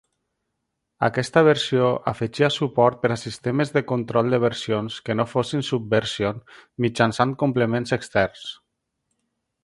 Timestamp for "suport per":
2.55-3.11